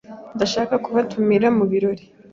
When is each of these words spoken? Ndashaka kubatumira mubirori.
Ndashaka 0.35 0.75
kubatumira 0.85 1.47
mubirori. 1.57 2.03